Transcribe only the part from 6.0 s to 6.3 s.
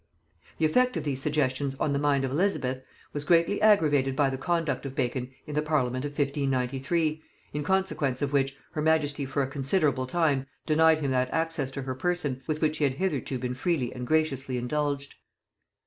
of